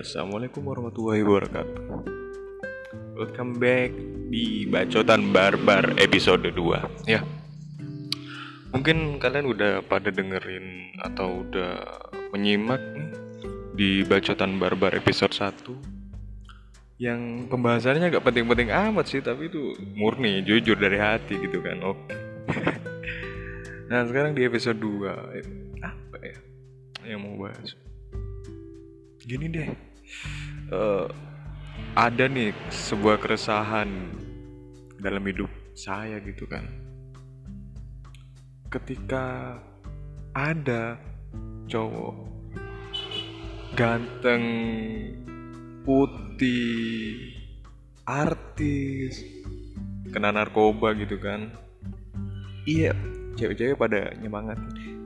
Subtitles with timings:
[0.00, 1.84] Assalamualaikum warahmatullahi wabarakatuh.
[3.20, 3.92] Welcome back
[4.32, 7.20] di Bacotan Barbar episode 2 Ya.
[8.72, 11.84] Mungkin kalian udah pada dengerin atau udah
[12.32, 13.12] menyimak nih
[13.76, 15.68] di Bacotan Barbar episode 1
[16.96, 22.16] Yang pembahasannya gak penting-penting amat sih Tapi itu murni, jujur dari hati gitu kan Oke.
[23.92, 26.40] Nah sekarang di episode 2 Apa ya
[27.04, 27.76] yang mau bahas?
[29.28, 29.89] Gini deh
[30.70, 31.06] uh,
[31.94, 33.88] ada nih sebuah keresahan
[35.00, 36.66] dalam hidup saya gitu kan.
[38.70, 39.58] Ketika
[40.36, 40.94] ada
[41.66, 42.14] cowok
[43.74, 44.44] ganteng
[45.82, 47.34] putih
[48.06, 49.22] artis
[50.10, 51.50] kena narkoba gitu kan.
[52.66, 52.94] Iya
[53.38, 54.58] cewek-cewek pada nyemangat.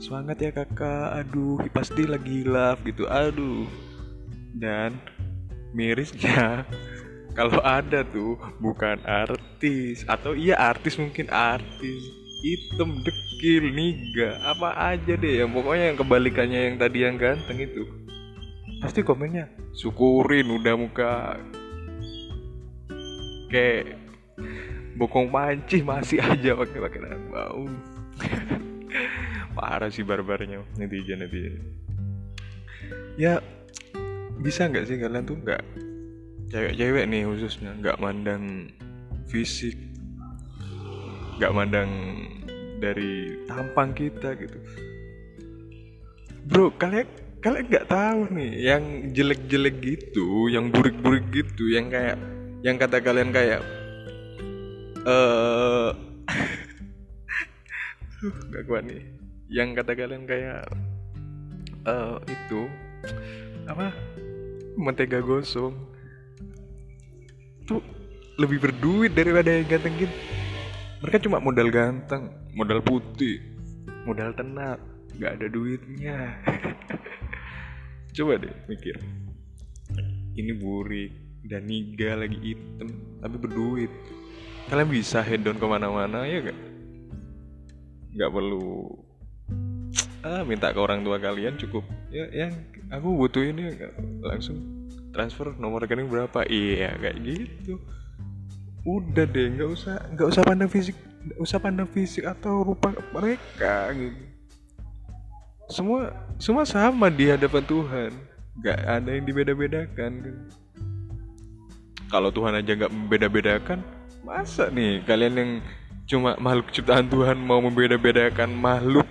[0.03, 1.23] Semangat ya kakak.
[1.25, 3.07] Aduh pasti lagi love gitu.
[3.07, 3.69] Aduh
[4.55, 4.97] dan
[5.75, 6.63] mirisnya
[7.39, 10.07] kalau ada tuh bukan artis.
[10.07, 12.03] Atau iya artis mungkin artis.
[12.45, 15.43] Hitam dekil niga apa aja deh.
[15.43, 17.83] Yang pokoknya yang kebalikannya yang tadi yang ganteng itu.
[18.79, 19.51] Pasti komennya.
[19.75, 21.41] Syukurin udah muka.
[23.51, 23.99] Kayak
[24.95, 27.67] bokong panci masih aja pakai pakai bau.
[29.59, 31.63] Parah sih barbarnya netizen netizen
[33.15, 33.39] ya
[34.45, 35.63] bisa nggak sih kalian tuh nggak
[36.53, 38.69] cewek-cewek nih khususnya nggak mandang
[39.25, 39.73] fisik
[41.41, 41.91] nggak mandang
[42.79, 44.59] dari tampang kita gitu.
[46.45, 47.09] Bro kalian
[47.41, 48.85] kalian nggak tahu nih yang
[49.17, 52.21] jelek-jelek gitu yang burik-burik gitu yang kayak
[52.61, 53.65] yang kata kalian kayak
[55.09, 55.91] eh uh,
[58.53, 59.03] nggak kuat nih.
[59.49, 60.69] Yang kata kalian kayak
[61.89, 62.69] uh, itu
[63.65, 63.89] apa
[64.79, 65.75] mentega gosong.
[67.65, 67.81] Tuh
[68.39, 70.17] lebih berduit daripada yang ganteng gitu
[71.05, 73.37] mereka cuma modal ganteng modal putih
[74.09, 74.81] modal tenang
[75.21, 76.17] nggak ada duitnya.
[78.17, 78.97] Coba deh mikir.
[80.35, 81.13] Ini burik
[81.45, 83.93] dan niga lagi item tapi berduit.
[84.73, 86.59] Kalian bisa head down ke mana-mana ya gak
[88.17, 88.97] nggak perlu.
[90.25, 91.85] Ah minta ke orang tua kalian cukup
[92.15, 92.55] ya yang
[92.95, 93.75] aku butuh ini
[94.23, 96.47] langsung transfer nomor rekening berapa?
[96.47, 97.83] Iya kayak gitu.
[98.87, 103.91] Udah deh nggak usah nggak usah pandang fisik nggak usah pandang fisik atau rupa mereka
[103.91, 104.23] gitu.
[105.67, 108.11] Semua semua sama di hadapan Tuhan.
[108.63, 110.13] Nggak ada yang dibeda-bedakan
[112.15, 113.83] kalau Tuhan aja nggak membeda-bedakan
[114.23, 115.51] masa nih kalian yang
[116.07, 119.09] cuma makhluk ciptaan Tuhan mau membeda-bedakan makhluk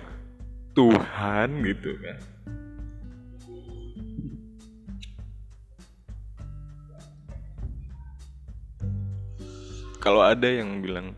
[0.72, 2.18] Tuhan gitu kan
[10.04, 11.16] kalau ada yang bilang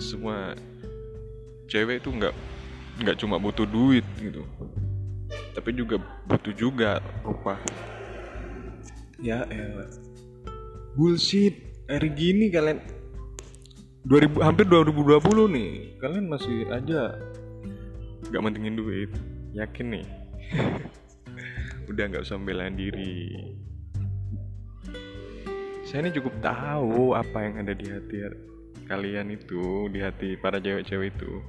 [0.00, 0.56] semua
[1.68, 2.32] cewek itu nggak
[3.04, 4.40] nggak cuma butuh duit gitu
[5.52, 7.60] tapi juga butuh juga rupa
[9.20, 10.10] ya elah
[10.94, 11.70] bullshit.
[11.90, 12.78] Hari gini kalian
[14.06, 15.70] 2000 hampir 2020 nih.
[15.98, 17.18] Kalian masih aja
[18.30, 19.10] nggak mentingin duit.
[19.50, 20.06] Yakin nih?
[21.90, 23.34] Udah nggak usah belain diri
[25.90, 28.22] saya ini cukup tahu apa yang ada di hati
[28.86, 31.42] kalian itu di hati para cewek-cewek itu.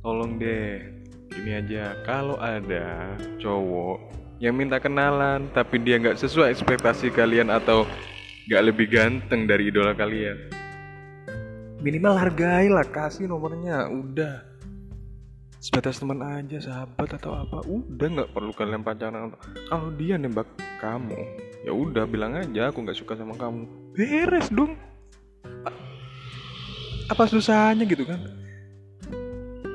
[0.00, 0.80] Tolong deh
[1.28, 1.92] gini aja.
[2.08, 4.00] Kalau ada cowok
[4.40, 7.84] yang minta kenalan tapi dia nggak sesuai ekspektasi kalian atau
[8.48, 10.48] gak lebih ganteng dari idola kalian.
[11.84, 14.40] Minimal hargailah kasih nomornya udah
[15.68, 17.60] sebatas teman aja sahabat atau apa.
[17.68, 19.36] Udah nggak perlu kalian pacaran.
[19.68, 20.48] Kalau dia nembak
[20.80, 21.20] kamu
[21.68, 23.68] ya udah bilang aja aku nggak suka sama kamu.
[23.92, 24.80] Beres dong.
[27.12, 28.16] Apa susahnya gitu kan?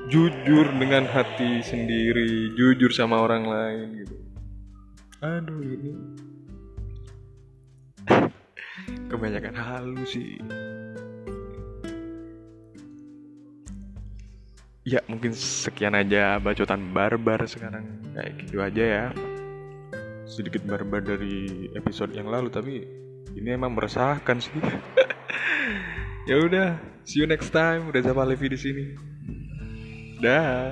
[0.10, 4.16] Jujur dengan hati sendiri jujur sama orang lain gitu.
[5.22, 5.94] Aduh ini.
[9.14, 10.42] Kebanyakan halu sih
[14.84, 17.84] ya mungkin sekian aja bacotan barbar sekarang.
[18.14, 19.06] Kayak gitu aja ya.
[20.28, 22.84] Sedikit barbar dari episode yang lalu tapi
[23.34, 24.54] ini emang meresahkan sih.
[26.24, 27.92] Ya udah see you next time.
[27.92, 28.96] Udah sama Levi di sini.
[30.24, 30.72] Dah